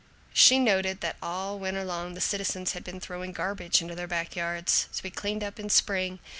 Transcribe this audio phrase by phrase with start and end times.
[0.33, 4.35] She noted that all winter long the citizens had been throwing garbage into their back
[4.35, 6.17] yards, to be cleaned up in spring.